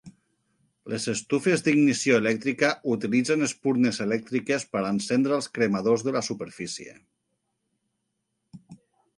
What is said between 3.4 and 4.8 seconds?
espurnes elèctriques